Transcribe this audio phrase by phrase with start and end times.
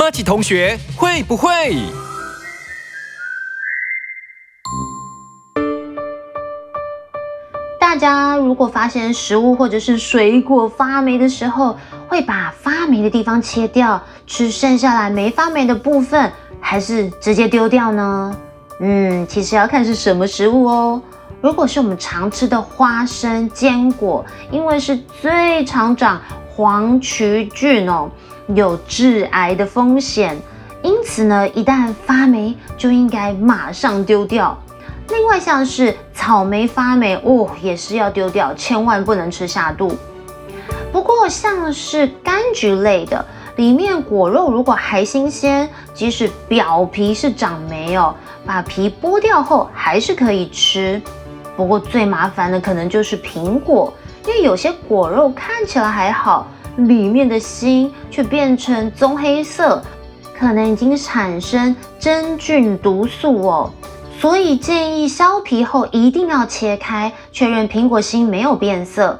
[0.00, 1.76] 马奇同学会不会？
[7.78, 11.76] 大家如果发现食物或者是水果发霉的时候，
[12.08, 16.32] 会把发霉的地方切掉，吃剩下来没发霉的部分，
[16.62, 18.34] 还是直接丢掉呢？
[18.80, 21.02] 嗯，其实要看是什么食物哦。
[21.42, 28.10] 如果是我们常吃的花生、坚果，因为是最常长黄曲菌哦，
[28.54, 30.36] 有致癌的风险，
[30.82, 34.58] 因此呢，一旦发霉就应该马上丢掉。
[35.08, 39.96] 另外像是草莓发霉哦，也是要丢掉，千万不能吃下肚。
[40.92, 43.24] 不过像是柑橘类的，
[43.56, 48.14] 里面果肉如果还新鲜，即使表皮是长霉哦，
[48.46, 51.00] 把皮剥掉后还是可以吃。
[51.56, 53.92] 不过最麻烦的可能就是苹果，
[54.26, 59.82] 因为有些果肉看起来还好，里面的芯却变成棕黑色，
[60.38, 63.70] 可能已经产生真菌毒素哦。
[64.18, 69.18] 所以建议削皮后一定要切开，确认苹果芯没有变色。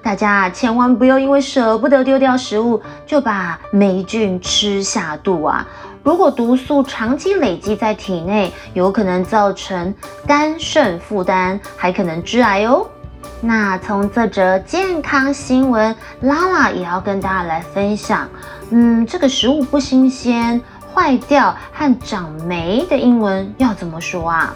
[0.00, 5.66] 大家千万不要因为舍不得丢掉食物，就把霉菌吃下肚啊！
[6.04, 9.92] 如果毒素长期累积在体内，有可能造成
[10.24, 12.86] 肝肾负担，还可能致癌哦。
[13.40, 18.28] 那从这则健康新闻，拉拉也要跟大家来分享。
[18.70, 20.60] 嗯，这个食物不新鲜、
[20.92, 24.54] 坏掉和长霉的英文要怎么说啊？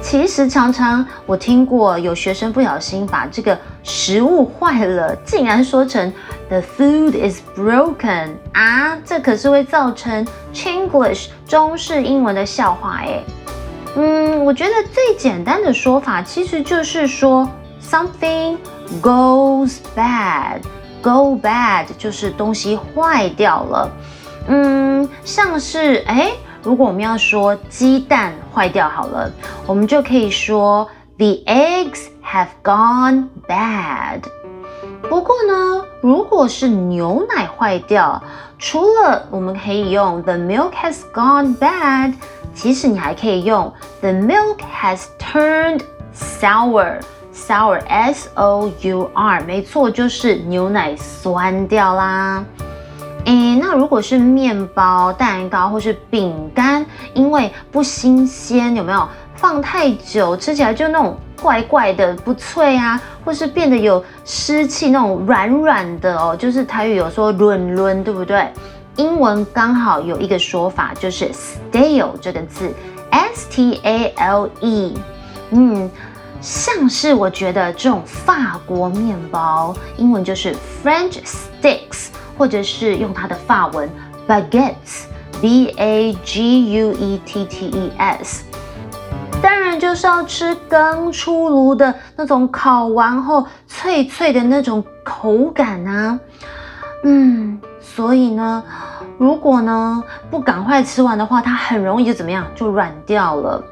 [0.00, 6.12] 其实常常我听过有学生不小心把这个食物坏了，竟然说成
[6.48, 13.22] the food is broken 啊，这可是会造成 Chinglish 中式英文的笑话哎。
[13.96, 17.48] 嗯，我觉得最简单的说法其实就是说
[17.88, 18.56] something
[19.00, 23.90] goes bad，go bad 就是东西坏掉了。
[24.48, 26.32] 嗯，像是哎。
[26.62, 29.30] 如果我们要说鸡蛋坏掉好了，
[29.66, 34.22] 我们就可以说 The eggs have gone bad。
[35.02, 38.22] 不过呢，如果是牛奶坏掉，
[38.58, 42.14] 除了我们可以用 The milk has gone bad，
[42.54, 45.82] 其实你还可以用 The milk has turned
[46.14, 47.02] sour。
[47.34, 52.44] Sour s o u r，没错，就是牛奶酸掉啦。
[53.24, 56.84] 诶，那如果是面包、蛋糕或是饼干，
[57.14, 68.46] 因为不新鲜，有没有放太久，吃起来就那种怪怪的、不脆啊，或是变得有湿气，那种软软的哦，就是台语有说润润，对不对？
[68.96, 72.72] 英文刚好有一个说法，就是 stale 这个字
[73.10, 74.94] ，s t a l e，
[75.50, 75.90] 嗯，
[76.44, 82.08] 像是我觉得这种法国面包，英文就是 French sticks。
[82.36, 83.88] 或者是用它的法文
[84.26, 88.42] baguettes，b a g u e t t e s，
[89.40, 96.18] 当然就是要吃刚出炉的那种烤完后脆脆的那种口感啊。
[97.04, 98.64] 嗯，所以呢，
[99.16, 103.62] 如果呢不赶快吃完的话，它很容易就怎么样，就软掉了。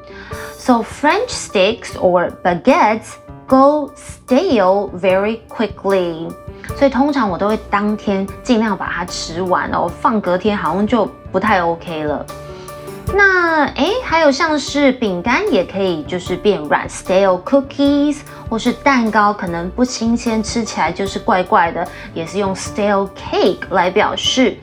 [0.65, 3.17] So French sticks or baguettes
[3.49, 6.29] go stale very quickly.
[6.77, 12.25] 所以通常我都会当天尽量把它吃完哦，放隔天好像就不太 OK 了。
[13.13, 18.19] 那诶，还有像是饼干也可以就是变软，stale cookies，
[18.49, 24.55] 或是蛋糕可能不新鲜，吃起来就是怪怪的，也是用 stale cake 来表示。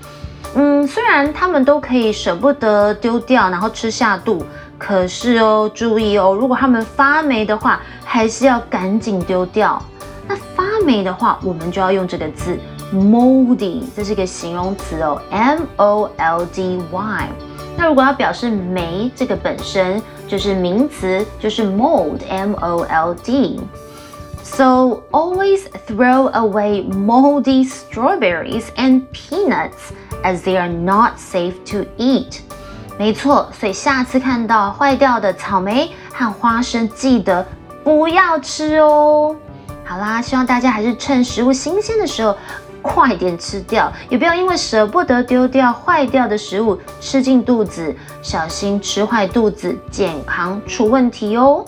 [0.55, 4.44] 嗯，虽然他们都可以舍不得丢掉，然后吃下肚，
[4.77, 9.81] 可是哦，注意哦，如果他们发霉的话，还是要赶紧丢掉。
[10.27, 12.59] 那发霉的话，我们就要用这个字
[12.93, 17.28] moldy，这是一个形容词哦，m o l d y。
[17.77, 23.60] 那如果要表示霉，这个本身就是名词，就是 mold，m o l d。
[24.53, 32.41] So always throw away moldy strawberries and peanuts as they are not safe to eat。
[32.98, 37.47] 没错，所以下次看到坏掉的草莓和花生，记得
[37.83, 39.34] 不要吃哦。
[39.84, 42.36] 好啦，希望大家还是趁食物新鲜的时候
[42.83, 51.65] 快点吃掉，也不要因为舍不得丢掉坏掉的食物吃进肚子，小心吃坏肚子，健康出问题哦。